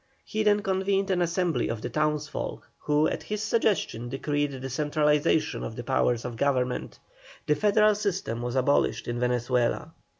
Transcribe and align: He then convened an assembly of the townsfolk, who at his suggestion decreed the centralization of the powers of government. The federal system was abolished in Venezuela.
He 0.25 0.41
then 0.41 0.63
convened 0.63 1.11
an 1.11 1.21
assembly 1.21 1.67
of 1.69 1.83
the 1.83 1.89
townsfolk, 1.91 2.67
who 2.79 3.07
at 3.07 3.21
his 3.21 3.43
suggestion 3.43 4.09
decreed 4.09 4.53
the 4.53 4.67
centralization 4.71 5.63
of 5.63 5.75
the 5.75 5.83
powers 5.83 6.25
of 6.25 6.37
government. 6.37 6.97
The 7.45 7.53
federal 7.53 7.93
system 7.93 8.41
was 8.41 8.55
abolished 8.55 9.07
in 9.07 9.19
Venezuela. 9.19 9.93